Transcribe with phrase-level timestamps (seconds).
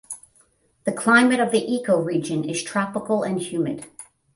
[0.85, 3.85] The climate of the ecoregion is tropical and humid.